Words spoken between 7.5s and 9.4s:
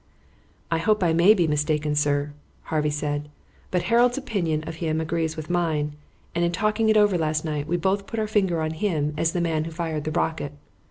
we both put our finger on him as